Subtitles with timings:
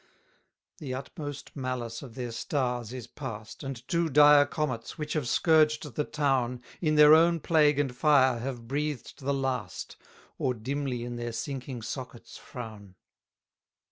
[0.79, 5.27] 291 The utmost malice of their stars is past, And two dire comets, which have
[5.27, 9.97] scourged the town, In their own plague and fire have breathed the last,
[10.39, 12.95] Or dimly in their sinking sockets frown.